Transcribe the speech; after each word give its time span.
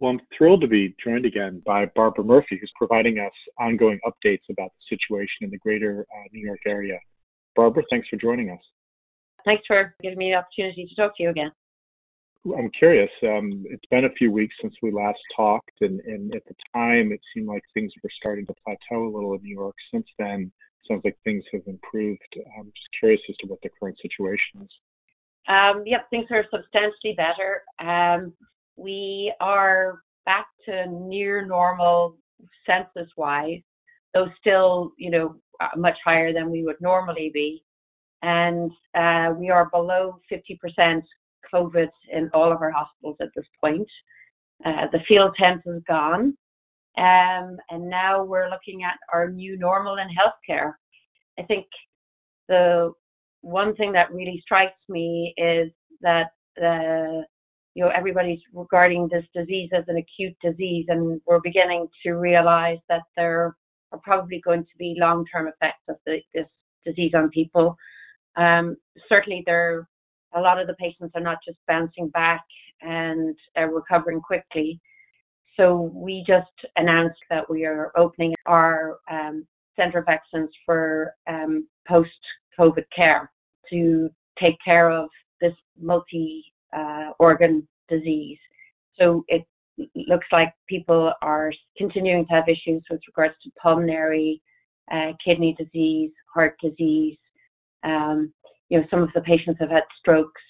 Well, 0.00 0.12
I'm 0.12 0.20
thrilled 0.36 0.62
to 0.62 0.66
be 0.66 0.94
joined 1.04 1.26
again 1.26 1.62
by 1.66 1.84
Barbara 1.94 2.24
Murphy, 2.24 2.56
who's 2.58 2.72
providing 2.76 3.18
us 3.18 3.32
ongoing 3.58 4.00
updates 4.06 4.48
about 4.50 4.70
the 4.72 4.96
situation 4.96 5.42
in 5.42 5.50
the 5.50 5.58
greater 5.58 6.06
uh, 6.10 6.28
New 6.32 6.44
York 6.44 6.60
area. 6.66 6.98
Barbara, 7.54 7.82
thanks 7.90 8.08
for 8.08 8.16
joining 8.16 8.48
us. 8.48 8.60
Thanks 9.44 9.62
for 9.66 9.94
giving 10.02 10.18
me 10.18 10.30
the 10.30 10.36
opportunity 10.36 10.86
to 10.86 10.94
talk 10.94 11.16
to 11.18 11.22
you 11.22 11.30
again. 11.30 11.50
I'm 12.46 12.70
curious. 12.70 13.10
Um, 13.22 13.64
it's 13.68 13.84
been 13.90 14.06
a 14.06 14.12
few 14.12 14.32
weeks 14.32 14.54
since 14.62 14.74
we 14.82 14.90
last 14.90 15.18
talked, 15.36 15.82
and, 15.82 16.00
and, 16.00 16.34
at 16.34 16.46
the 16.46 16.54
time, 16.74 17.12
it 17.12 17.20
seemed 17.34 17.48
like 17.48 17.62
things 17.74 17.92
were 18.02 18.10
starting 18.22 18.46
to 18.46 18.54
plateau 18.64 19.06
a 19.06 19.12
little 19.14 19.34
in 19.34 19.42
New 19.42 19.54
York. 19.54 19.74
Since 19.92 20.06
then, 20.18 20.50
sounds 20.88 21.02
like 21.04 21.18
things 21.24 21.44
have 21.52 21.62
improved. 21.66 22.22
I'm 22.58 22.72
just 22.74 22.88
curious 22.98 23.20
as 23.28 23.36
to 23.40 23.46
what 23.46 23.58
the 23.62 23.68
current 23.78 23.98
situation 24.00 24.62
is. 24.62 24.70
Um, 25.48 25.82
yep, 25.84 26.08
things 26.08 26.28
are 26.30 26.44
substantially 26.50 27.14
better. 27.14 27.62
Um, 27.78 28.32
we 28.80 29.32
are 29.40 30.02
back 30.24 30.46
to 30.64 30.86
near 30.90 31.44
normal 31.46 32.16
census 32.66 33.10
wise, 33.16 33.60
though 34.14 34.28
still, 34.40 34.92
you 34.96 35.10
know, 35.10 35.36
uh, 35.60 35.68
much 35.76 35.96
higher 36.04 36.32
than 36.32 36.50
we 36.50 36.64
would 36.64 36.80
normally 36.80 37.30
be. 37.32 37.62
And 38.22 38.70
uh, 38.94 39.34
we 39.36 39.50
are 39.50 39.68
below 39.70 40.20
50% 40.32 41.02
COVID 41.52 41.88
in 42.12 42.30
all 42.32 42.52
of 42.52 42.62
our 42.62 42.70
hospitals 42.70 43.16
at 43.20 43.28
this 43.36 43.46
point. 43.62 43.88
Uh, 44.64 44.86
the 44.92 45.00
field 45.06 45.34
tent 45.38 45.60
is 45.66 45.82
gone. 45.86 46.36
Um, 46.98 47.56
and 47.70 47.88
now 47.88 48.24
we're 48.24 48.50
looking 48.50 48.82
at 48.82 48.98
our 49.12 49.30
new 49.30 49.58
normal 49.58 49.96
in 49.96 50.08
healthcare. 50.08 50.72
I 51.38 51.42
think 51.44 51.66
the 52.48 52.92
one 53.42 53.74
thing 53.76 53.92
that 53.92 54.12
really 54.12 54.40
strikes 54.42 54.80
me 54.88 55.34
is 55.36 55.70
that 56.02 56.30
uh, 56.62 57.22
you 57.74 57.84
know 57.84 57.90
everybody's 57.90 58.40
regarding 58.52 59.08
this 59.08 59.24
disease 59.34 59.70
as 59.72 59.84
an 59.88 59.96
acute 59.96 60.36
disease, 60.42 60.86
and 60.88 61.20
we're 61.26 61.40
beginning 61.40 61.86
to 62.04 62.12
realize 62.12 62.78
that 62.88 63.02
there 63.16 63.56
are 63.92 63.98
probably 64.02 64.40
going 64.44 64.62
to 64.62 64.78
be 64.78 64.96
long-term 64.98 65.48
effects 65.48 65.82
of 65.88 65.96
the, 66.06 66.18
this 66.34 66.46
disease 66.84 67.12
on 67.14 67.28
people. 67.30 67.76
Um, 68.36 68.76
certainly, 69.08 69.42
there 69.46 69.88
a 70.34 70.40
lot 70.40 70.60
of 70.60 70.66
the 70.66 70.74
patients 70.74 71.12
are 71.14 71.20
not 71.20 71.38
just 71.44 71.58
bouncing 71.66 72.08
back 72.08 72.44
and 72.82 73.36
uh, 73.58 73.64
recovering 73.64 74.20
quickly. 74.20 74.80
So 75.56 75.90
we 75.94 76.24
just 76.26 76.46
announced 76.76 77.20
that 77.28 77.48
we 77.50 77.64
are 77.64 77.92
opening 77.96 78.34
our 78.46 78.98
um, 79.10 79.46
Centre 79.76 79.98
of 79.98 80.08
Excellence 80.08 80.52
for 80.64 81.14
um, 81.28 81.66
post-COVID 81.86 82.84
care 82.94 83.30
to 83.70 84.08
take 84.40 84.56
care 84.64 84.90
of 84.90 85.08
this 85.40 85.52
multi-organ 85.80 86.42
uh, 86.76 87.10
organ 87.18 87.66
disease. 87.88 88.38
So 88.98 89.24
it 89.28 89.44
looks 89.94 90.26
like 90.32 90.52
people 90.68 91.12
are 91.22 91.52
continuing 91.76 92.26
to 92.26 92.32
have 92.32 92.48
issues 92.48 92.82
with 92.90 93.00
regards 93.08 93.34
to 93.42 93.50
pulmonary, 93.62 94.42
uh, 94.92 95.12
kidney 95.24 95.56
disease, 95.58 96.10
heart 96.34 96.56
disease. 96.62 97.16
Um, 97.82 98.32
you 98.68 98.78
know, 98.78 98.86
some 98.90 99.02
of 99.02 99.10
the 99.14 99.20
patients 99.22 99.58
have 99.60 99.70
had 99.70 99.82
strokes 99.98 100.42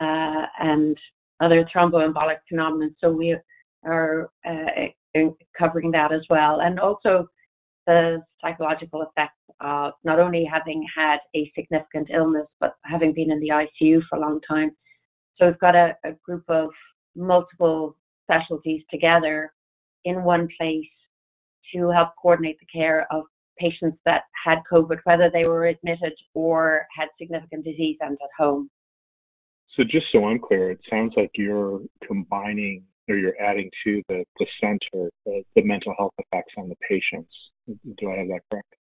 uh, 0.00 0.46
and 0.60 0.96
other 1.40 1.66
thromboembolic 1.74 2.38
phenomena. 2.48 2.90
So 3.00 3.10
we 3.10 3.36
are 3.84 4.30
uh, 4.46 5.20
covering 5.58 5.90
that 5.92 6.12
as 6.12 6.22
well, 6.28 6.60
and 6.60 6.80
also 6.80 7.26
the 7.86 8.22
psychological 8.40 9.02
effects 9.02 9.38
of 9.60 9.92
not 10.04 10.18
only 10.18 10.44
having 10.44 10.84
had 10.96 11.18
a 11.36 11.50
significant 11.54 12.08
illness, 12.12 12.46
but 12.60 12.74
having 12.84 13.12
been 13.12 13.30
in 13.30 13.40
the 13.40 13.48
ICU 13.50 14.00
for 14.08 14.16
a 14.16 14.20
long 14.20 14.40
time. 14.48 14.70
So 15.38 15.46
we've 15.46 15.58
got 15.58 15.74
a, 15.74 15.96
a 16.04 16.12
group 16.24 16.44
of 16.48 16.70
multiple 17.16 17.96
specialties 18.24 18.82
together 18.90 19.52
in 20.04 20.24
one 20.24 20.48
place 20.58 20.86
to 21.74 21.90
help 21.90 22.10
coordinate 22.20 22.58
the 22.60 22.66
care 22.66 23.06
of 23.10 23.24
patients 23.58 23.98
that 24.04 24.22
had 24.44 24.58
COVID, 24.70 24.98
whether 25.04 25.30
they 25.32 25.44
were 25.48 25.66
admitted 25.66 26.12
or 26.34 26.86
had 26.96 27.08
significant 27.18 27.64
disease 27.64 27.96
and 28.00 28.12
at 28.12 28.30
home. 28.38 28.70
So 29.76 29.82
just 29.82 30.06
so 30.12 30.24
I'm 30.24 30.38
clear, 30.38 30.70
it 30.70 30.80
sounds 30.88 31.14
like 31.16 31.30
you're 31.34 31.80
combining 32.06 32.84
or 33.08 33.16
you're 33.16 33.40
adding 33.40 33.70
to 33.84 34.02
the, 34.08 34.24
the 34.38 34.46
center 34.60 35.10
the, 35.26 35.42
the 35.56 35.62
mental 35.62 35.94
health 35.98 36.12
effects 36.18 36.52
on 36.56 36.68
the 36.68 36.76
patients. 36.88 37.30
Do 37.66 38.10
I 38.10 38.18
have 38.18 38.28
that 38.28 38.40
correct? 38.50 38.74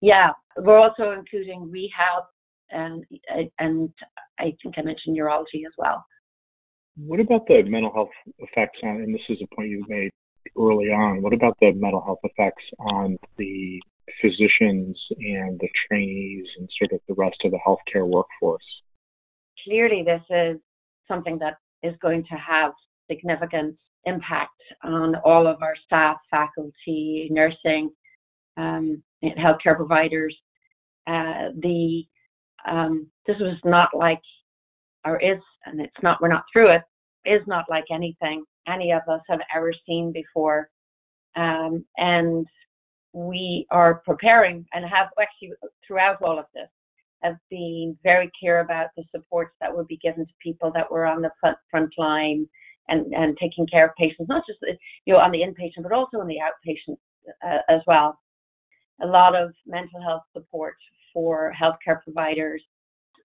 Yeah, 0.00 0.30
we're 0.58 0.78
also 0.78 1.12
including 1.12 1.70
rehab 1.70 2.24
and 2.70 3.04
and 3.58 3.90
I 4.38 4.54
think 4.62 4.74
I 4.76 4.82
mentioned 4.82 5.16
neurology 5.16 5.64
as 5.66 5.72
well. 5.78 6.04
What 6.96 7.20
about 7.20 7.46
the 7.46 7.62
mental 7.62 7.92
health 7.92 8.10
effects 8.38 8.78
on? 8.82 8.96
And 8.96 9.14
this 9.14 9.20
is 9.28 9.38
a 9.42 9.54
point 9.54 9.68
you 9.68 9.84
made 9.88 10.10
early 10.58 10.86
on. 10.86 11.22
What 11.22 11.34
about 11.34 11.56
the 11.60 11.72
mental 11.72 12.02
health 12.02 12.20
effects 12.24 12.64
on 12.78 13.16
the 13.36 13.80
physicians 14.20 14.98
and 15.18 15.58
the 15.60 15.68
trainees 15.88 16.46
and 16.58 16.68
sort 16.78 16.92
of 16.92 17.00
the 17.08 17.14
rest 17.14 17.36
of 17.44 17.50
the 17.50 17.58
healthcare 17.66 18.06
workforce? 18.06 18.64
Clearly, 19.64 20.04
this 20.04 20.22
is 20.30 20.58
something 21.08 21.38
that 21.40 21.58
is 21.82 21.94
going 22.00 22.24
to 22.24 22.36
have 22.36 22.72
significant 23.10 23.76
impact 24.04 24.52
on 24.84 25.16
all 25.24 25.46
of 25.46 25.62
our 25.62 25.74
staff, 25.84 26.16
faculty, 26.30 27.28
nursing, 27.30 27.90
um, 28.56 29.02
healthcare 29.22 29.76
providers. 29.76 30.34
Uh, 31.06 31.50
the 31.60 32.04
um, 32.66 33.06
this 33.26 33.36
was 33.40 33.58
not 33.64 33.90
like, 33.94 34.20
or 35.04 35.20
is, 35.20 35.40
and 35.66 35.80
it's 35.80 36.02
not. 36.02 36.20
We're 36.20 36.28
not 36.28 36.44
through 36.52 36.74
it. 36.74 36.82
Is 37.24 37.42
not 37.46 37.64
like 37.68 37.84
anything 37.90 38.44
any 38.68 38.92
of 38.92 39.02
us 39.08 39.20
have 39.28 39.40
ever 39.54 39.72
seen 39.86 40.12
before, 40.12 40.68
um, 41.36 41.84
and 41.96 42.46
we 43.12 43.66
are 43.70 44.02
preparing 44.04 44.66
and 44.74 44.84
have 44.84 45.08
actually 45.20 45.52
throughout 45.86 46.20
all 46.22 46.38
of 46.38 46.46
this 46.54 46.68
have 47.22 47.36
been 47.50 47.96
very 48.02 48.30
clear 48.38 48.60
about 48.60 48.88
the 48.96 49.04
supports 49.14 49.54
that 49.60 49.74
would 49.74 49.86
be 49.88 49.98
given 50.02 50.26
to 50.26 50.32
people 50.42 50.70
that 50.74 50.90
were 50.90 51.06
on 51.06 51.22
the 51.22 51.30
front, 51.40 51.56
front 51.70 51.92
line 51.96 52.46
and, 52.88 53.12
and 53.14 53.36
taking 53.40 53.66
care 53.66 53.86
of 53.86 53.96
patients, 53.96 54.28
not 54.28 54.44
just 54.46 54.58
you 55.04 55.14
know 55.14 55.18
on 55.18 55.30
the 55.32 55.38
inpatient, 55.38 55.82
but 55.82 55.92
also 55.92 56.18
on 56.18 56.26
the 56.26 56.36
outpatient 56.36 56.96
uh, 57.44 57.62
as 57.68 57.80
well. 57.86 58.18
A 59.02 59.06
lot 59.06 59.34
of 59.34 59.52
mental 59.66 60.00
health 60.00 60.22
support 60.32 60.76
for 61.16 61.50
healthcare 61.58 62.02
providers, 62.04 62.62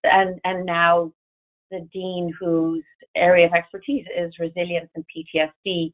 and 0.06 0.40
and 0.46 0.66
now 0.66 1.12
the 1.72 1.86
dean 1.92 2.34
whose 2.40 2.86
area 3.18 3.46
of 3.46 3.54
expertise 3.54 4.06
is 4.18 4.32
resilience 4.40 4.90
and 4.96 5.04
PTSD 5.14 5.92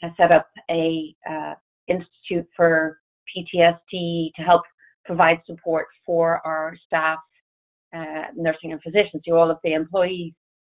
has 0.00 0.12
set 0.16 0.30
up 0.30 0.48
a 0.70 1.12
uh, 1.28 1.54
institute 1.88 2.46
for 2.56 3.00
PTSD 3.36 4.30
to 4.36 4.42
help 4.42 4.62
provide 5.04 5.40
support 5.44 5.86
for 6.06 6.40
our 6.46 6.76
staff, 6.86 7.18
uh, 7.92 8.26
nursing 8.36 8.70
and 8.70 8.80
physicians, 8.80 9.22
to 9.24 9.32
all 9.32 9.50
of 9.50 9.58
the 9.64 9.72
employees 9.72 10.32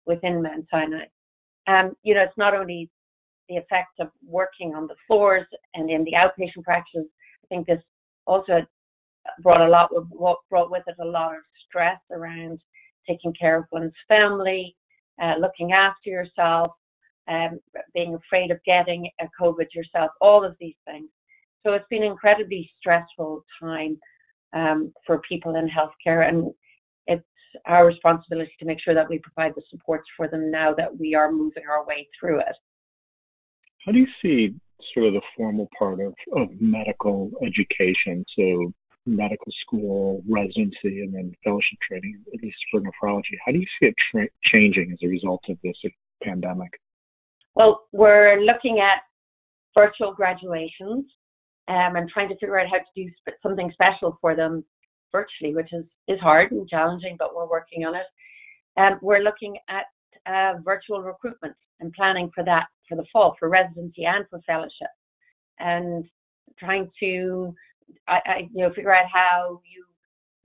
within 0.07 0.43
Mount 0.43 0.65
Sinai. 0.71 1.05
Um, 1.67 1.93
you 2.03 2.15
know, 2.15 2.23
it's 2.23 2.39
not 2.39 2.55
only 2.55 2.91
the 3.51 3.57
effect 3.57 4.01
of 4.01 4.09
working 4.27 4.75
on 4.75 4.87
the 4.87 4.97
floors 5.07 5.47
and 5.75 5.91
in 5.91 6.05
the 6.05 6.13
outpatient 6.13 6.65
practices. 6.65 7.07
I 7.45 7.47
think 7.49 7.67
this 7.67 7.83
also 8.27 8.67
brought 9.43 9.67
a 9.67 9.69
lot 9.69 9.89
with, 9.93 10.07
what 10.11 10.39
brought 10.51 10.71
with 10.71 10.83
it 10.87 10.97
a 11.01 11.05
lot 11.05 11.35
of 11.35 11.43
stress 11.67 12.01
around 12.11 12.61
taking 13.09 13.33
care 13.39 13.59
of 13.59 13.65
one's 13.71 13.93
family, 14.09 14.77
uh, 15.23 15.35
looking 15.41 15.73
after 15.73 16.11
yourself, 16.11 16.73
um, 17.29 17.59
being 17.95 18.15
afraid 18.15 18.51
of 18.51 18.59
getting 18.65 19.09
a 19.21 19.27
COVID 19.41 19.67
yourself, 19.75 20.11
all 20.21 20.45
of 20.45 20.57
these 20.61 20.77
things. 20.87 21.09
So 21.65 21.73
it's 21.73 21.87
been 21.89 22.03
an 22.03 22.11
incredibly 22.11 22.71
stressful 22.79 23.45
time 23.61 23.99
um, 24.53 24.93
for 25.07 25.21
people 25.29 25.57
in 25.57 25.69
healthcare, 25.69 26.29
and 26.29 26.53
it's 27.07 27.25
our 27.67 27.87
responsibility 27.87 28.53
to 28.59 28.67
make 28.67 28.79
sure 28.81 28.95
that 28.95 29.09
we 29.09 29.19
provide 29.19 29.53
the 29.57 29.63
supports 29.71 30.09
for 30.17 30.29
them 30.29 30.51
now 30.51 30.75
that 30.75 30.97
we 30.99 31.15
are 31.15 31.33
moving 31.33 31.65
our 31.71 31.87
way 31.87 32.07
through 32.19 32.41
it. 32.41 32.57
How 33.85 33.93
do 33.93 33.99
you 33.99 34.07
see 34.23 34.55
sort 34.93 35.07
of 35.07 35.15
the 35.15 35.21
formal 35.37 35.69
part 35.79 36.01
of, 36.01 36.15
of 36.37 36.49
medical 36.61 37.31
education? 37.43 38.25
So 38.37 38.73
medical 39.07 39.53
school, 39.67 40.23
residency, 40.29 41.03
and 41.03 41.15
then 41.15 41.35
fellowship 41.45 41.79
training, 41.87 42.23
at 42.33 42.43
least 42.43 42.57
for 42.71 42.81
nephrology. 42.81 43.37
How 43.45 43.53
do 43.53 43.59
you 43.59 43.67
see 43.79 43.87
it 43.87 43.95
tra- 44.11 44.29
changing 44.45 44.93
as 44.93 44.99
a 45.03 45.09
result 45.09 45.43
of 45.49 45.59
this 45.63 45.77
pandemic? 46.23 46.71
Well, 47.55 47.85
we're 47.93 48.41
looking 48.41 48.81
at 48.81 49.03
virtual 49.75 50.15
graduations 50.15 51.05
um, 51.69 51.97
and 51.97 52.09
trying 52.09 52.29
to 52.29 52.35
figure 52.37 52.59
out 52.59 52.69
how 52.69 52.79
to 52.79 52.85
do 52.97 53.11
sp- 53.21 53.41
something 53.43 53.71
special 53.73 54.19
for 54.21 54.35
them 54.35 54.65
virtually, 55.13 55.55
which 55.55 55.73
is, 55.73 55.85
is 56.09 56.21
hard 56.21 56.51
and 56.53 56.69
challenging, 56.69 57.17
but 57.19 57.35
we're 57.35 57.49
working 57.49 57.85
on 57.85 57.95
it. 57.95 58.07
Um, 58.77 58.99
we're 59.03 59.23
looking 59.23 59.57
at 59.69 59.85
uh, 60.27 60.59
virtual 60.65 61.03
recruitment 61.03 61.55
and 61.81 61.93
planning 61.93 62.31
for 62.35 62.45
that 62.45 62.67
for 62.89 62.97
the 62.97 63.05
fall 63.13 63.37
for 63.39 63.49
residency 63.49 64.05
and 64.05 64.25
for 64.29 64.41
fellowship, 64.47 64.91
and 65.59 66.05
trying 66.59 66.91
to 67.01 67.55
I, 68.09 68.21
I, 68.27 68.39
you 68.53 68.63
know 68.63 68.73
figure 68.73 68.95
out 68.95 69.07
how 69.13 69.61
you 69.65 69.85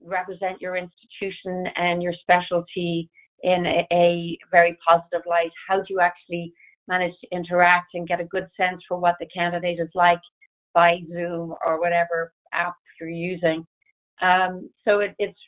represent 0.01 0.61
your 0.61 0.77
institution 0.77 1.65
and 1.75 2.01
your 2.01 2.13
specialty 2.21 3.09
in 3.43 3.65
a, 3.65 3.87
a 3.93 4.37
very 4.51 4.77
positive 4.87 5.21
light. 5.27 5.51
How 5.67 5.77
do 5.77 5.85
you 5.89 5.99
actually 5.99 6.53
manage 6.87 7.13
to 7.21 7.27
interact 7.35 7.93
and 7.93 8.07
get 8.07 8.19
a 8.19 8.25
good 8.25 8.47
sense 8.57 8.81
for 8.87 8.97
what 8.97 9.15
the 9.19 9.27
candidate 9.27 9.79
is 9.79 9.89
like 9.93 10.19
by 10.73 10.97
Zoom 11.11 11.53
or 11.65 11.79
whatever 11.79 12.33
app 12.53 12.75
you're 12.99 13.09
using. 13.09 13.65
Um, 14.21 14.69
so 14.85 14.99
it, 14.99 15.15
it's 15.19 15.39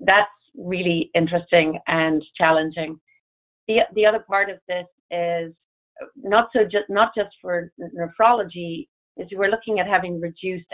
that's 0.00 0.30
really 0.56 1.10
interesting 1.14 1.78
and 1.86 2.22
challenging. 2.36 2.98
The 3.66 3.80
the 3.94 4.06
other 4.06 4.24
part 4.26 4.48
of 4.48 4.58
this 4.68 4.86
is 5.10 5.52
not 6.16 6.48
so 6.52 6.64
just 6.64 6.88
not 6.88 7.12
just 7.14 7.30
for 7.42 7.70
nephrology 7.78 8.88
is 9.18 9.28
we're 9.32 9.50
looking 9.50 9.80
at 9.80 9.86
having 9.86 10.20
reduced 10.20 10.66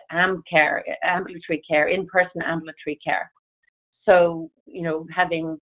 care, 0.50 0.84
ambulatory 1.02 1.62
care, 1.68 1.88
in-person 1.88 2.42
ambulatory 2.42 2.98
care. 3.04 3.30
So 4.04 4.50
you 4.66 4.82
know 4.82 5.06
having 5.14 5.58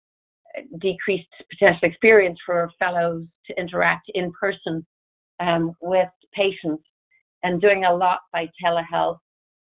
decreased 0.80 1.28
potential 1.50 1.88
experience 1.88 2.38
for 2.44 2.70
fellows 2.78 3.24
to 3.46 3.58
interact 3.58 4.10
in 4.14 4.32
person 4.32 4.84
um, 5.40 5.72
with 5.80 6.08
patients 6.34 6.84
and 7.42 7.60
doing 7.60 7.84
a 7.84 7.94
lot 7.94 8.20
by 8.32 8.48
telehealth. 8.62 9.18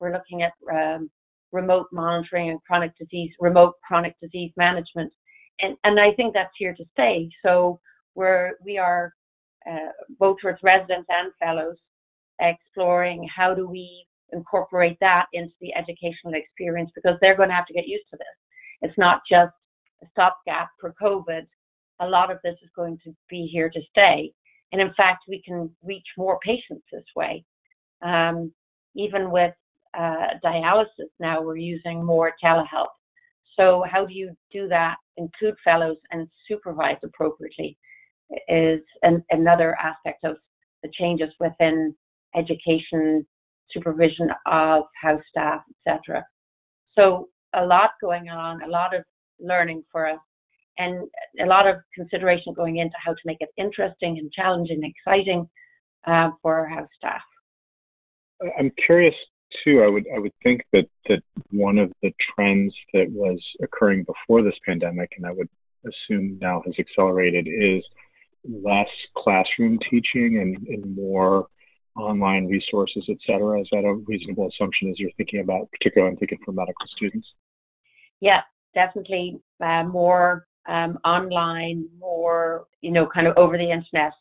We're 0.00 0.12
looking 0.12 0.42
at 0.42 0.52
um, 0.72 1.10
remote 1.52 1.86
monitoring 1.92 2.50
and 2.50 2.62
chronic 2.64 2.92
disease, 2.98 3.30
remote 3.40 3.74
chronic 3.86 4.14
disease 4.20 4.52
management. 4.56 5.12
And, 5.60 5.76
and 5.84 6.00
I 6.00 6.12
think 6.14 6.34
that's 6.34 6.52
here 6.58 6.74
to 6.74 6.84
stay. 6.92 7.30
So 7.44 7.78
we're, 8.14 8.52
we 8.64 8.78
are 8.78 9.12
uh, 9.70 9.92
both 10.18 10.38
towards 10.40 10.58
residents 10.62 11.08
and 11.08 11.32
fellows 11.38 11.76
exploring 12.42 13.28
how 13.34 13.54
do 13.54 13.68
we 13.68 14.06
incorporate 14.32 14.98
that 15.00 15.26
into 15.32 15.54
the 15.60 15.74
educational 15.74 16.34
experience 16.34 16.90
because 16.94 17.16
they're 17.20 17.36
going 17.36 17.48
to 17.48 17.54
have 17.54 17.66
to 17.66 17.74
get 17.74 17.86
used 17.86 18.08
to 18.10 18.16
this. 18.16 18.88
It's 18.88 18.98
not 18.98 19.20
just 19.30 19.52
a 20.02 20.06
stopgap 20.10 20.70
for 20.80 20.94
COVID. 21.00 21.46
A 22.00 22.06
lot 22.06 22.30
of 22.30 22.38
this 22.42 22.56
is 22.62 22.70
going 22.74 22.98
to 23.04 23.14
be 23.28 23.48
here 23.52 23.70
to 23.70 23.80
stay. 23.90 24.32
And 24.72 24.80
in 24.80 24.92
fact, 24.94 25.24
we 25.28 25.42
can 25.42 25.70
reach 25.84 26.06
more 26.16 26.38
patients 26.44 26.84
this 26.90 27.04
way. 27.14 27.44
Um, 28.02 28.52
even 28.96 29.30
with 29.30 29.54
uh, 29.96 30.28
dialysis 30.44 31.10
now, 31.20 31.42
we're 31.42 31.56
using 31.56 32.02
more 32.04 32.32
telehealth. 32.42 32.86
So 33.58 33.84
how 33.90 34.06
do 34.06 34.14
you 34.14 34.34
do 34.50 34.66
that, 34.68 34.96
include 35.18 35.54
fellows 35.62 35.98
and 36.10 36.26
supervise 36.48 36.96
appropriately 37.04 37.76
is 38.48 38.80
an, 39.02 39.22
another 39.30 39.76
aspect 39.76 40.24
of 40.24 40.36
the 40.82 40.90
changes 40.98 41.28
within 41.38 41.94
education, 42.36 43.26
supervision 43.70 44.28
of 44.46 44.84
house 45.00 45.22
staff, 45.30 45.62
etc. 45.86 46.24
So 46.94 47.28
a 47.54 47.64
lot 47.64 47.90
going 48.00 48.28
on, 48.28 48.62
a 48.62 48.68
lot 48.68 48.94
of 48.94 49.04
learning 49.40 49.82
for 49.90 50.08
us, 50.08 50.18
and 50.78 51.08
a 51.40 51.46
lot 51.46 51.66
of 51.66 51.76
consideration 51.94 52.54
going 52.54 52.78
into 52.78 52.94
how 53.04 53.12
to 53.12 53.20
make 53.24 53.38
it 53.40 53.50
interesting 53.58 54.18
and 54.18 54.32
challenging 54.32 54.80
and 54.82 54.92
exciting 54.92 55.48
uh, 56.06 56.30
for 56.40 56.58
our 56.58 56.68
house 56.68 56.88
staff. 56.96 57.20
I'm 58.58 58.72
curious 58.86 59.14
too. 59.64 59.82
I 59.84 59.88
would 59.88 60.04
I 60.14 60.18
would 60.18 60.32
think 60.42 60.62
that 60.72 60.88
that 61.08 61.22
one 61.50 61.78
of 61.78 61.92
the 62.02 62.12
trends 62.34 62.74
that 62.92 63.06
was 63.10 63.38
occurring 63.62 64.04
before 64.04 64.42
this 64.42 64.58
pandemic, 64.66 65.10
and 65.16 65.26
I 65.26 65.32
would 65.32 65.48
assume 65.84 66.38
now 66.40 66.62
has 66.64 66.74
accelerated, 66.78 67.46
is 67.46 67.84
less 68.44 68.88
classroom 69.16 69.78
teaching 69.90 70.38
and, 70.40 70.56
and 70.66 70.96
more 70.96 71.46
online 71.96 72.46
resources, 72.46 73.04
et 73.08 73.18
cetera. 73.26 73.60
Is 73.60 73.68
that 73.72 73.84
a 73.84 73.94
reasonable 73.94 74.48
assumption 74.48 74.90
as 74.90 74.98
you're 74.98 75.10
thinking 75.16 75.40
about, 75.40 75.70
particularly 75.72 76.12
I'm 76.12 76.18
thinking 76.18 76.38
for 76.44 76.52
medical 76.52 76.86
students? 76.96 77.26
Yeah, 78.20 78.40
definitely 78.74 79.40
uh, 79.62 79.84
more 79.84 80.46
um, 80.68 80.98
online, 81.04 81.88
more, 81.98 82.66
you 82.80 82.92
know, 82.92 83.08
kind 83.12 83.26
of 83.26 83.36
over 83.36 83.58
the 83.58 83.70
internet, 83.70 84.12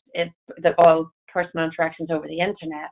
the, 0.57 0.73
all 0.77 1.11
personal 1.31 1.65
interactions 1.65 2.09
over 2.11 2.27
the 2.27 2.39
internet 2.39 2.89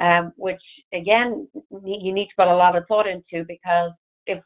um, 0.00 0.32
which 0.36 0.60
again 0.94 1.48
you 1.84 2.12
need 2.12 2.26
to 2.26 2.34
put 2.36 2.48
a 2.48 2.56
lot 2.56 2.76
of 2.76 2.84
thought 2.86 3.06
into 3.06 3.44
because 3.46 3.92
if 4.26 4.42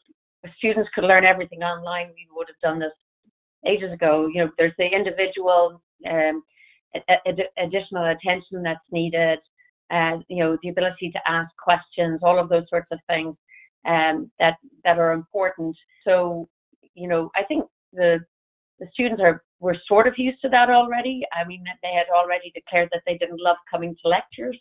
students 0.56 0.90
could 0.94 1.04
learn 1.04 1.24
everything 1.24 1.62
online, 1.62 2.08
we 2.08 2.26
would 2.34 2.48
have 2.48 2.60
done 2.62 2.78
this 2.78 2.92
ages 3.66 3.92
ago. 3.92 4.28
You 4.32 4.44
know, 4.44 4.50
there's 4.58 4.72
the 4.78 4.86
individual 4.86 5.82
um, 6.08 6.42
ad- 7.08 7.50
additional 7.58 8.06
attention 8.06 8.62
that's 8.62 8.80
needed, 8.90 9.38
and 9.92 10.24
you 10.28 10.42
know 10.42 10.56
the 10.62 10.70
ability 10.70 11.10
to 11.12 11.20
ask 11.28 11.50
questions, 11.62 12.20
all 12.22 12.38
of 12.38 12.48
those 12.48 12.64
sorts 12.68 12.88
of 12.90 12.98
things 13.06 13.36
um, 13.86 14.30
that 14.40 14.56
that 14.84 14.98
are 14.98 15.12
important. 15.12 15.76
So, 16.04 16.48
you 16.94 17.06
know, 17.06 17.30
I 17.36 17.44
think 17.44 17.64
the 17.92 18.18
the 18.80 18.86
students 18.92 19.22
are 19.22 19.44
were 19.60 19.76
sort 19.86 20.08
of 20.08 20.14
used 20.16 20.40
to 20.42 20.48
that 20.48 20.70
already. 20.70 21.22
I 21.32 21.46
mean, 21.46 21.62
they 21.82 21.92
had 21.92 22.06
already 22.12 22.50
declared 22.54 22.88
that 22.92 23.02
they 23.06 23.16
didn't 23.18 23.40
love 23.40 23.56
coming 23.70 23.94
to 24.02 24.08
lectures 24.08 24.58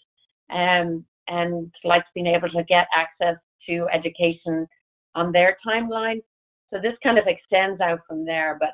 um, 0.52 1.04
and 1.28 1.74
likes 1.84 2.06
being 2.14 2.28
able 2.28 2.50
to 2.50 2.64
get 2.66 2.88
access 2.96 3.38
to 3.68 3.88
education 3.92 4.68
on 5.16 5.32
their 5.32 5.58
timeline. 5.68 6.22
So 6.72 6.80
this 6.82 6.94
kind 7.04 7.18
of 7.18 7.26
extends 7.28 7.82
out 7.82 8.00
from 8.08 8.26
there, 8.26 8.58
but 8.60 8.70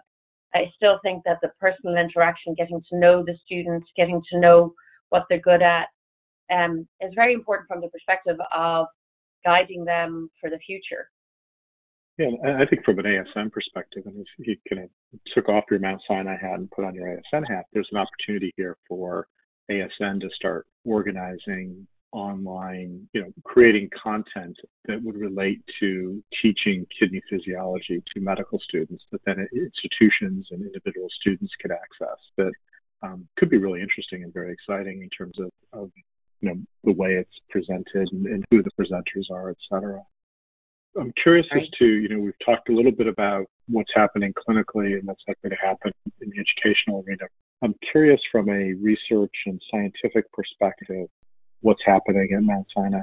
I 0.54 0.72
still 0.76 1.00
think 1.02 1.24
that 1.26 1.40
the 1.42 1.52
personal 1.60 1.98
interaction, 1.98 2.54
getting 2.56 2.82
to 2.90 3.00
know 3.00 3.24
the 3.24 3.38
students, 3.46 3.88
getting 3.96 4.22
to 4.32 4.40
know 4.40 4.74
what 5.10 5.26
they're 5.30 5.40
good 5.40 5.62
at, 5.62 5.88
um, 6.52 6.88
is 7.02 7.12
very 7.16 7.34
important 7.34 7.68
from 7.68 7.82
the 7.82 7.90
perspective 7.90 8.38
of 8.56 8.88
guiding 9.44 9.86
them 9.86 10.30
for 10.40 10.50
the 10.50 10.60
future. 10.66 11.10
Yeah, 12.18 12.30
I 12.44 12.66
think 12.66 12.84
from 12.84 12.98
an 12.98 13.06
ASN 13.06 13.52
perspective, 13.52 14.04
and 14.08 14.20
if 14.20 14.48
you 14.48 14.58
kind 14.68 14.84
of 14.84 14.90
took 15.36 15.50
off 15.50 15.66
your 15.70 15.80
Mount 15.80 16.02
Sinai 16.08 16.36
hat 16.36 16.56
and 16.58 16.72
put 16.72 16.84
on 16.84 16.96
your 16.96 17.08
ASN 17.08 17.48
hat, 17.48 17.66
there's 17.74 17.90
an 17.92 18.00
opportunity 18.00 18.52
here 18.58 18.76
for 18.88 19.28
ASN 19.70 20.20
to 20.22 20.30
start 20.36 20.66
organizing 20.84 21.88
online, 22.12 23.08
you 23.14 23.22
know, 23.22 23.32
creating 23.44 23.90
content 24.02 24.58
that 24.86 25.02
would 25.04 25.16
relate 25.16 25.62
to 25.80 26.24
teaching 26.42 26.88
kidney 27.00 27.22
physiology 27.30 28.02
to 28.14 28.20
medical 28.20 28.60
students 28.68 29.04
that 29.12 29.22
then 29.26 29.48
institutions 29.54 30.48
and 30.50 30.66
individual 30.66 31.10
students 31.22 31.54
could 31.62 31.72
access 31.72 32.18
that 32.38 32.52
um, 33.04 33.28
could 33.38 33.50
be 33.50 33.58
really 33.58 33.82
interesting 33.82 34.24
and 34.24 34.34
very 34.34 34.52
exciting 34.52 35.04
in 35.04 35.10
terms 35.10 35.38
of, 35.40 35.52
of 35.74 35.92
you 36.42 36.50
know, 36.50 36.56
the 36.84 36.94
way 36.94 37.14
it's 37.14 37.40
presented 37.50 38.08
and, 38.12 38.26
and 38.28 38.46
who 38.52 38.64
the 38.64 38.72
presenters 38.80 39.32
are, 39.32 39.50
et 39.50 39.58
cetera. 39.70 40.02
I'm 41.00 41.14
curious 41.22 41.46
right. 41.54 41.64
as 41.64 41.70
to, 41.80 41.86
you 41.86 42.10
know, 42.10 42.20
we've 42.20 42.34
talked 42.46 42.70
a 42.70 42.74
little 42.74 42.92
bit 42.92 43.08
about 43.08 43.46
what's 43.68 43.92
happening 43.96 44.34
clinically 44.34 44.94
and 44.98 45.06
what's 45.06 45.22
likely 45.28 45.50
to 45.52 45.56
happen 45.56 45.92
in 46.22 46.30
the 46.30 46.36
educational 46.40 47.04
arena. 47.08 47.26
I'm 47.64 47.76
curious 47.92 48.20
from 48.32 48.50
a 48.50 48.74
research 48.74 49.34
and 49.46 49.62
scientific 49.72 50.32
perspective, 50.32 51.08
what's 51.62 51.82
happening 51.86 52.30
at 52.36 52.44
Mount 52.44 52.68
Sinai. 52.76 53.02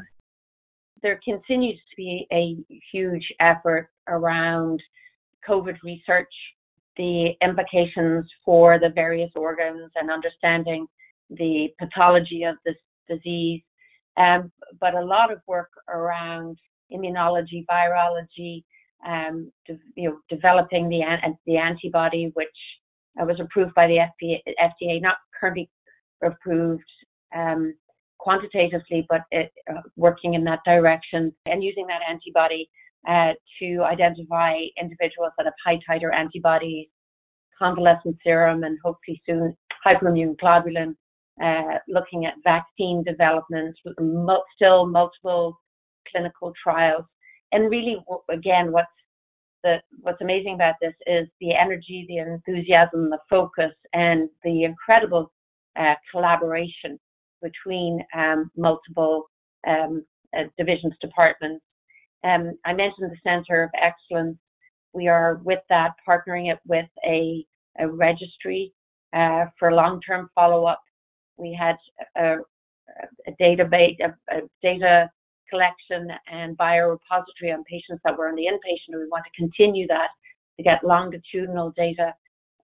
There 1.02 1.20
continues 1.24 1.76
to 1.90 1.96
be 1.96 2.26
a 2.32 2.56
huge 2.90 3.26
effort 3.40 3.90
around 4.08 4.82
COVID 5.48 5.76
research, 5.84 6.32
the 6.96 7.32
implications 7.42 8.24
for 8.44 8.78
the 8.78 8.90
various 8.94 9.30
organs 9.36 9.90
and 9.96 10.10
understanding 10.10 10.86
the 11.30 11.68
pathology 11.78 12.44
of 12.44 12.56
this 12.64 12.76
disease, 13.08 13.62
um, 14.16 14.50
but 14.80 14.94
a 14.94 15.04
lot 15.04 15.32
of 15.32 15.40
work 15.46 15.70
around 15.88 16.58
immunology, 16.92 17.64
virology, 17.70 18.64
um, 19.06 19.50
de- 19.66 19.78
you 19.96 20.08
know, 20.08 20.18
developing 20.28 20.88
the, 20.88 21.02
an- 21.02 21.38
the 21.46 21.56
antibody, 21.56 22.30
which 22.34 22.48
uh, 23.20 23.24
was 23.24 23.38
approved 23.40 23.74
by 23.74 23.86
the 23.86 23.98
FDA, 23.98 24.38
FDA 24.60 25.00
not 25.00 25.16
currently 25.38 25.68
approved 26.22 26.84
um, 27.34 27.74
quantitatively, 28.18 29.06
but 29.08 29.22
it, 29.30 29.52
uh, 29.70 29.82
working 29.96 30.34
in 30.34 30.44
that 30.44 30.60
direction 30.64 31.32
and 31.46 31.62
using 31.62 31.86
that 31.86 32.00
antibody 32.08 32.68
uh, 33.08 33.32
to 33.60 33.82
identify 33.84 34.56
individuals 34.80 35.32
that 35.36 35.44
have 35.46 35.54
high 35.64 35.78
titer 35.88 36.14
antibodies, 36.14 36.86
convalescent 37.58 38.16
serum, 38.24 38.64
and 38.64 38.78
hopefully 38.82 39.20
soon 39.26 39.54
hyperimmune 39.86 40.36
globulin. 40.36 40.94
Uh, 41.42 41.78
looking 41.88 42.26
at 42.26 42.34
vaccine 42.44 43.02
development, 43.02 43.76
still 44.54 44.86
multiple 44.86 45.58
clinical 46.08 46.52
trials, 46.62 47.04
and 47.50 47.68
really, 47.70 47.96
again, 48.30 48.70
what's 48.70 48.86
the, 49.64 49.78
what's 50.02 50.20
amazing 50.20 50.54
about 50.54 50.74
this 50.80 50.94
is 51.06 51.26
the 51.40 51.52
energy, 51.52 52.04
the 52.08 52.18
enthusiasm, 52.18 53.10
the 53.10 53.18
focus, 53.28 53.72
and 53.94 54.28
the 54.44 54.62
incredible 54.62 55.32
uh, 55.74 55.94
collaboration 56.12 57.00
between 57.42 58.00
um, 58.16 58.48
multiple 58.56 59.24
um, 59.66 60.04
uh, 60.38 60.44
divisions, 60.56 60.94
departments. 61.00 61.64
Um, 62.22 62.52
I 62.64 62.74
mentioned 62.74 63.10
the 63.10 63.16
Center 63.24 63.64
of 63.64 63.70
Excellence. 63.80 64.38
We 64.92 65.08
are 65.08 65.40
with 65.42 65.60
that, 65.68 65.94
partnering 66.08 66.52
it 66.52 66.60
with 66.66 66.86
a, 67.04 67.44
a 67.80 67.88
registry 67.88 68.72
uh, 69.12 69.46
for 69.58 69.72
long-term 69.72 70.30
follow-up. 70.34 70.80
We 71.36 71.56
had 71.58 71.76
a, 72.16 72.36
a 73.26 73.32
database, 73.40 73.96
a, 74.00 74.36
a 74.36 74.40
data 74.62 75.10
collection 75.50 76.08
and 76.30 76.56
biorepository 76.56 77.52
on 77.52 77.64
patients 77.64 78.00
that 78.04 78.16
were 78.16 78.28
on 78.28 78.34
the 78.34 78.46
inpatient. 78.46 78.98
We 78.98 79.08
want 79.08 79.24
to 79.24 79.40
continue 79.40 79.86
that 79.88 80.08
to 80.56 80.62
get 80.62 80.84
longitudinal 80.84 81.72
data. 81.76 82.14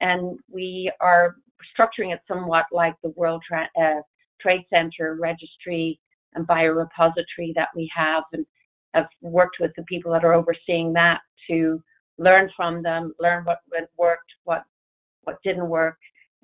And 0.00 0.38
we 0.52 0.90
are 1.00 1.36
structuring 1.78 2.12
it 2.12 2.20
somewhat 2.26 2.66
like 2.72 2.94
the 3.02 3.10
World 3.10 3.42
Tra- 3.46 3.70
uh, 3.80 4.00
Trade 4.40 4.64
Center 4.70 5.16
registry 5.20 6.00
and 6.34 6.46
biorepository 6.46 7.52
that 7.56 7.68
we 7.74 7.90
have, 7.94 8.24
and 8.32 8.46
have 8.94 9.08
worked 9.20 9.56
with 9.60 9.72
the 9.76 9.82
people 9.84 10.12
that 10.12 10.24
are 10.24 10.34
overseeing 10.34 10.92
that 10.92 11.20
to 11.48 11.82
learn 12.18 12.48
from 12.56 12.82
them, 12.82 13.12
learn 13.20 13.44
what, 13.44 13.58
what 13.68 13.88
worked, 13.98 14.30
what 14.44 14.64
what 15.24 15.36
didn't 15.44 15.68
work, 15.68 15.98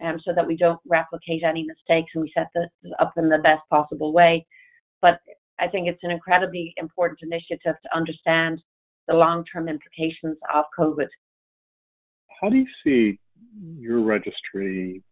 um, 0.06 0.20
so 0.24 0.32
that 0.34 0.46
we 0.46 0.56
don't 0.56 0.80
replicate 0.86 1.42
any 1.42 1.64
mistakes 1.64 2.10
and 2.14 2.22
we 2.22 2.32
set 2.34 2.48
this 2.54 2.92
up 2.98 3.12
in 3.16 3.28
the 3.28 3.38
best 3.38 3.62
possible 3.70 4.12
way. 4.12 4.46
But 5.02 5.18
I 5.58 5.68
think 5.68 5.88
it's 5.88 6.02
an 6.02 6.10
incredibly 6.10 6.74
important 6.76 7.18
initiative 7.22 7.74
to 7.82 7.96
understand 7.96 8.62
the 9.08 9.14
long-term 9.14 9.68
implications 9.68 10.36
of 10.54 10.64
COVID. 10.78 11.08
How 12.40 12.50
do 12.50 12.56
you 12.56 12.66
see 12.84 13.18
your 13.78 14.00
registry 14.00 15.02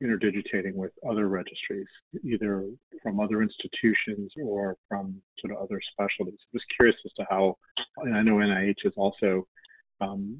interdigitating 0.00 0.76
with 0.76 0.90
other 1.08 1.28
registries, 1.28 1.86
either 2.24 2.68
from 3.02 3.20
other 3.20 3.42
institutions 3.42 4.32
or 4.42 4.76
from 4.88 5.20
sort 5.40 5.52
of 5.52 5.62
other 5.62 5.80
specialties? 5.92 6.38
I'm 6.52 6.58
just 6.58 6.66
curious 6.76 6.96
as 7.04 7.12
to 7.18 7.26
how, 7.30 7.56
and 7.98 8.16
I 8.16 8.22
know 8.22 8.36
NIH 8.36 8.84
is 8.84 8.92
also 8.96 9.46
um, 10.00 10.38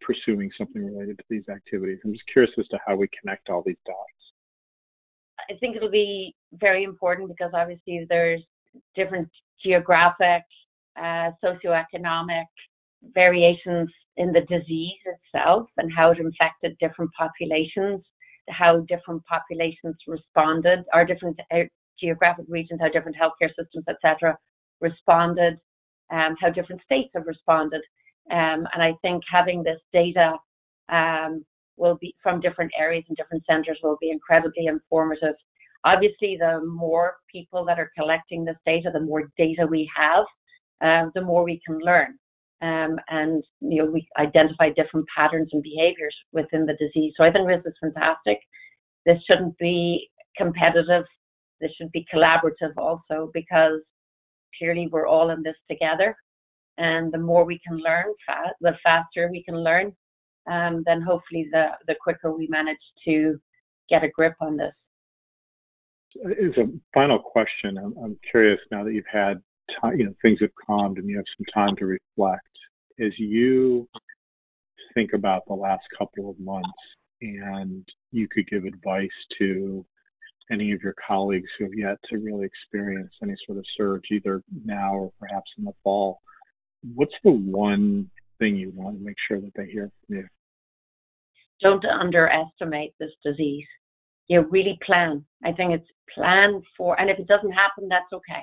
pursuing 0.00 0.50
something 0.56 0.84
related 0.84 1.18
to 1.18 1.24
these 1.28 1.48
activities. 1.48 1.98
I'm 2.04 2.12
just 2.12 2.24
curious 2.32 2.52
as 2.58 2.66
to 2.68 2.78
how 2.86 2.96
we 2.96 3.08
connect 3.20 3.50
all 3.50 3.62
these 3.64 3.76
dots. 3.86 3.98
I 5.50 5.54
think 5.58 5.76
it'll 5.76 5.90
be 5.90 6.34
very 6.52 6.84
important 6.84 7.28
because 7.28 7.52
obviously 7.54 8.06
there's 8.08 8.42
different 8.94 9.28
geographic, 9.62 10.42
uh, 10.96 11.30
socioeconomic 11.44 12.44
variations 13.14 13.90
in 14.16 14.32
the 14.32 14.40
disease 14.42 15.00
itself 15.04 15.68
and 15.76 15.90
how 15.94 16.12
it 16.12 16.18
infected 16.18 16.76
different 16.78 17.10
populations, 17.18 18.00
how 18.48 18.80
different 18.88 19.22
populations 19.26 19.96
responded, 20.06 20.84
our 20.92 21.04
different 21.04 21.38
uh, 21.52 21.60
geographic 22.00 22.44
regions, 22.48 22.80
how 22.80 22.88
different 22.88 23.16
healthcare 23.16 23.50
systems, 23.58 23.84
etc., 23.88 24.36
responded, 24.80 25.58
um, 26.12 26.36
how 26.40 26.50
different 26.50 26.80
states 26.84 27.10
have 27.14 27.26
responded. 27.26 27.80
Um, 28.30 28.66
and 28.72 28.82
I 28.82 28.92
think 29.02 29.22
having 29.30 29.62
this 29.62 29.80
data 29.92 30.36
um, 30.90 31.44
will 31.76 31.96
be 32.00 32.14
from 32.22 32.40
different 32.40 32.72
areas 32.78 33.04
and 33.08 33.16
different 33.16 33.44
centres 33.48 33.78
will 33.82 33.98
be 34.00 34.10
incredibly 34.10 34.66
informative. 34.66 35.34
Obviously, 35.84 36.36
the 36.38 36.64
more 36.64 37.16
people 37.30 37.64
that 37.66 37.78
are 37.78 37.90
collecting 37.96 38.44
this 38.44 38.56
data, 38.64 38.90
the 38.92 39.00
more 39.00 39.30
data 39.36 39.66
we 39.68 39.90
have, 39.94 40.24
uh, 40.82 41.10
the 41.14 41.20
more 41.20 41.44
we 41.44 41.60
can 41.66 41.78
learn. 41.80 42.18
Um, 42.62 42.98
and 43.08 43.44
you 43.60 43.78
know 43.82 43.90
we 43.90 44.06
identify 44.18 44.70
different 44.70 45.06
patterns 45.14 45.50
and 45.52 45.62
behaviors 45.62 46.14
within 46.32 46.64
the 46.64 46.74
disease. 46.74 47.12
So 47.16 47.24
I 47.24 47.30
think 47.30 47.46
this 47.46 47.60
is 47.66 47.74
fantastic. 47.80 48.38
This 49.04 49.18
shouldn't 49.28 49.58
be 49.58 50.08
competitive. 50.36 51.04
This 51.60 51.72
should 51.76 51.92
be 51.92 52.06
collaborative 52.12 52.72
also 52.78 53.30
because 53.34 53.80
clearly 54.58 54.88
we're 54.90 55.06
all 55.06 55.30
in 55.30 55.42
this 55.42 55.56
together 55.70 56.16
and 56.78 57.12
the 57.12 57.18
more 57.18 57.44
we 57.44 57.60
can 57.66 57.78
learn, 57.78 58.06
fa- 58.26 58.54
the 58.60 58.72
faster 58.82 59.28
we 59.30 59.42
can 59.42 59.62
learn, 59.62 59.94
um, 60.50 60.82
then 60.86 61.00
hopefully 61.00 61.48
the 61.52 61.66
the 61.86 61.94
quicker 62.00 62.32
we 62.32 62.46
manage 62.48 62.76
to 63.06 63.38
get 63.88 64.04
a 64.04 64.08
grip 64.08 64.34
on 64.40 64.56
this. 64.56 64.72
As 66.24 66.56
a 66.58 66.70
final 66.92 67.18
question, 67.18 67.76
I'm, 67.76 67.94
I'm 68.02 68.18
curious 68.30 68.60
now 68.70 68.84
that 68.84 68.92
you've 68.92 69.04
had 69.12 69.42
time, 69.80 69.98
you 69.98 70.06
know, 70.06 70.14
things 70.22 70.38
have 70.40 70.50
calmed 70.66 70.98
and 70.98 71.08
you 71.08 71.16
have 71.16 71.24
some 71.36 71.46
time 71.52 71.76
to 71.76 71.86
reflect. 71.86 72.46
As 73.00 73.12
you 73.18 73.88
think 74.94 75.12
about 75.12 75.42
the 75.48 75.54
last 75.54 75.82
couple 75.98 76.30
of 76.30 76.38
months, 76.38 76.68
and 77.20 77.84
you 78.12 78.28
could 78.28 78.48
give 78.48 78.64
advice 78.64 79.08
to 79.38 79.84
any 80.50 80.72
of 80.72 80.82
your 80.82 80.94
colleagues 81.06 81.48
who 81.58 81.64
have 81.64 81.74
yet 81.74 81.98
to 82.10 82.18
really 82.18 82.44
experience 82.44 83.12
any 83.22 83.34
sort 83.46 83.58
of 83.58 83.64
surge, 83.76 84.04
either 84.12 84.42
now 84.64 84.94
or 84.94 85.12
perhaps 85.18 85.50
in 85.58 85.64
the 85.64 85.72
fall, 85.82 86.20
what's 86.94 87.14
the 87.24 87.30
one 87.30 88.10
thing 88.38 88.56
you 88.56 88.72
want 88.74 88.98
to 88.98 89.04
make 89.04 89.16
sure 89.28 89.40
that 89.40 89.52
they 89.54 89.66
hear 89.66 89.90
from 90.06 90.16
you? 90.16 90.28
Don't 91.60 91.84
underestimate 91.84 92.94
this 92.98 93.12
disease. 93.24 93.66
You 94.28 94.42
really 94.50 94.78
plan. 94.84 95.24
I 95.44 95.52
think 95.52 95.72
it's 95.72 95.88
plan 96.14 96.62
for, 96.76 96.98
and 97.00 97.10
if 97.10 97.18
it 97.18 97.26
doesn't 97.26 97.52
happen, 97.52 97.88
that's 97.88 98.12
okay. 98.12 98.42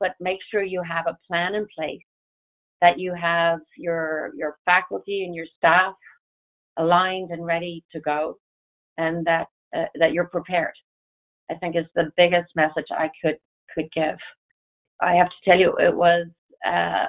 But 0.00 0.12
make 0.20 0.38
sure 0.50 0.62
you 0.62 0.82
have 0.82 1.06
a 1.06 1.18
plan 1.28 1.54
in 1.54 1.66
place, 1.76 2.00
that 2.80 2.98
you 2.98 3.14
have 3.14 3.60
your 3.76 4.32
your 4.36 4.58
faculty 4.64 5.24
and 5.24 5.34
your 5.34 5.46
staff 5.56 5.94
aligned 6.78 7.30
and 7.30 7.44
ready 7.44 7.84
to 7.92 8.00
go, 8.00 8.38
and 8.98 9.24
that 9.26 9.46
uh, 9.76 9.84
that 10.00 10.12
you're 10.12 10.28
prepared. 10.28 10.74
I 11.50 11.54
think 11.54 11.76
is 11.76 11.86
the 11.94 12.10
biggest 12.16 12.50
message 12.56 12.86
I 12.90 13.08
could 13.22 13.36
could 13.74 13.88
give. 13.94 14.16
I 15.00 15.14
have 15.14 15.28
to 15.28 15.50
tell 15.50 15.58
you, 15.58 15.76
it 15.78 15.94
was 15.94 16.26
uh, 16.66 17.06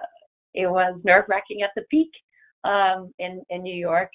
it 0.54 0.68
was 0.68 1.00
nerve 1.04 1.26
wracking 1.28 1.62
at 1.64 1.72
the 1.76 1.84
peak 1.90 2.10
um, 2.64 3.14
in 3.20 3.42
in 3.50 3.64
New 3.64 3.76
York, 3.76 4.10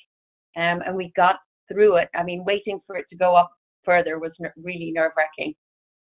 um, 0.57 0.83
and 0.87 0.97
we 0.97 1.13
got 1.17 1.37
through 1.71 1.97
it. 1.97 2.09
I 2.15 2.23
mean, 2.23 2.45
waiting 2.45 2.81
for 2.87 2.97
it 2.97 3.07
to 3.11 3.17
go 3.17 3.37
up 3.37 3.51
further 3.85 4.19
was 4.19 4.33
really 4.57 4.91
nerve 4.93 5.13
wracking. 5.17 5.55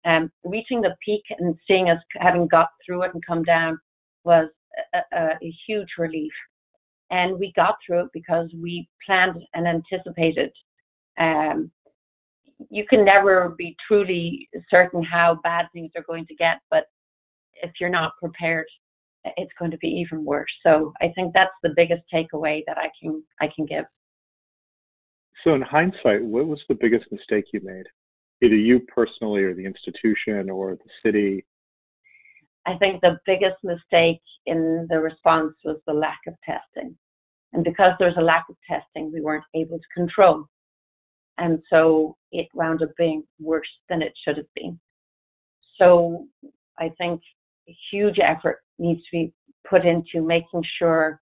Um, 0.04 0.30
reaching 0.44 0.80
the 0.80 0.96
peak 1.04 1.22
and 1.38 1.56
seeing 1.66 1.88
us 1.88 1.98
having 2.18 2.48
got 2.48 2.68
through 2.84 3.02
it 3.04 3.14
and 3.14 3.24
come 3.24 3.44
down 3.44 3.78
was 4.24 4.48
a, 4.94 4.98
a, 5.16 5.26
a 5.42 5.54
huge 5.66 5.88
relief. 5.98 6.32
And 7.10 7.38
we 7.38 7.52
got 7.54 7.76
through 7.84 8.04
it 8.04 8.10
because 8.12 8.48
we 8.54 8.88
planned 9.04 9.36
and 9.54 9.66
anticipated. 9.66 10.50
Um, 11.20 11.70
you 12.70 12.84
can 12.88 13.04
never 13.04 13.54
be 13.58 13.76
truly 13.86 14.48
certain 14.70 15.02
how 15.02 15.38
bad 15.42 15.66
things 15.72 15.90
are 15.96 16.04
going 16.04 16.26
to 16.26 16.34
get, 16.34 16.58
but 16.70 16.84
if 17.62 17.72
you're 17.80 17.90
not 17.90 18.12
prepared, 18.18 18.66
it's 19.24 19.52
going 19.58 19.70
to 19.70 19.78
be 19.78 19.88
even 19.88 20.24
worse. 20.24 20.50
So 20.64 20.92
I 21.00 21.08
think 21.14 21.32
that's 21.32 21.50
the 21.62 21.74
biggest 21.76 22.02
takeaway 22.12 22.62
that 22.66 22.78
I 22.78 22.88
can 23.00 23.22
I 23.40 23.48
can 23.54 23.66
give. 23.66 23.84
So 25.44 25.54
in 25.54 25.62
hindsight, 25.62 26.24
what 26.24 26.46
was 26.46 26.60
the 26.68 26.78
biggest 26.80 27.10
mistake 27.10 27.46
you 27.52 27.60
made? 27.62 27.86
Either 28.42 28.54
you 28.54 28.80
personally 28.80 29.42
or 29.42 29.54
the 29.54 29.64
institution 29.64 30.50
or 30.50 30.76
the 30.76 30.90
city? 31.04 31.44
I 32.66 32.76
think 32.78 33.00
the 33.00 33.18
biggest 33.26 33.56
mistake 33.64 34.20
in 34.46 34.86
the 34.88 35.00
response 35.00 35.54
was 35.64 35.78
the 35.86 35.92
lack 35.92 36.20
of 36.28 36.34
testing. 36.44 36.96
And 37.52 37.64
because 37.64 37.92
there 37.98 38.08
was 38.08 38.16
a 38.18 38.22
lack 38.22 38.44
of 38.48 38.56
testing, 38.68 39.12
we 39.12 39.20
weren't 39.20 39.44
able 39.54 39.78
to 39.78 39.94
control. 39.94 40.46
And 41.38 41.60
so 41.70 42.16
it 42.30 42.48
wound 42.54 42.82
up 42.82 42.90
being 42.96 43.24
worse 43.40 43.68
than 43.88 44.02
it 44.02 44.12
should 44.24 44.36
have 44.36 44.52
been. 44.54 44.78
So 45.78 46.26
I 46.78 46.90
think 46.98 47.20
a 47.68 47.76
huge 47.90 48.18
effort 48.18 48.60
needs 48.78 49.00
to 49.00 49.08
be 49.12 49.32
put 49.68 49.84
into 49.84 50.26
making 50.26 50.62
sure 50.78 51.20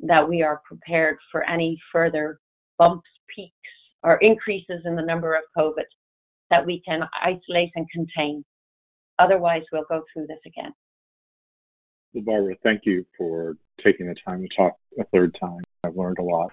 that 0.00 0.28
we 0.28 0.42
are 0.42 0.62
prepared 0.64 1.16
for 1.30 1.42
any 1.48 1.78
further 1.92 2.40
bumps, 2.78 3.08
peaks, 3.34 3.52
or 4.02 4.16
increases 4.18 4.80
in 4.84 4.94
the 4.94 5.02
number 5.02 5.34
of 5.34 5.42
COVID 5.56 5.84
that 6.50 6.64
we 6.64 6.80
can 6.86 7.02
isolate 7.22 7.70
and 7.74 7.86
contain. 7.90 8.44
Otherwise, 9.18 9.62
we'll 9.72 9.84
go 9.88 10.02
through 10.12 10.26
this 10.26 10.38
again. 10.46 10.72
Barbara, 12.14 12.54
thank 12.62 12.82
you 12.84 13.04
for 13.16 13.56
taking 13.84 14.06
the 14.06 14.14
time 14.24 14.42
to 14.42 14.48
talk 14.56 14.76
a 14.98 15.04
third 15.12 15.36
time. 15.38 15.60
I've 15.84 15.96
learned 15.96 16.18
a 16.18 16.22
lot. 16.22 16.52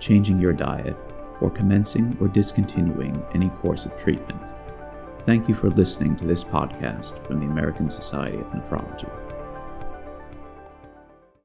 changing 0.00 0.38
your 0.38 0.52
diet, 0.52 0.96
or 1.40 1.50
commencing 1.50 2.16
or 2.20 2.28
discontinuing 2.28 3.22
any 3.34 3.48
course 3.50 3.84
of 3.84 3.96
treatment. 3.96 4.40
Thank 5.26 5.48
you 5.48 5.54
for 5.54 5.70
listening 5.70 6.16
to 6.16 6.24
this 6.24 6.44
podcast 6.44 7.24
from 7.26 7.40
the 7.40 7.46
American 7.46 7.90
Society 7.90 8.38
of 8.38 8.46
Nephrology. 8.52 9.25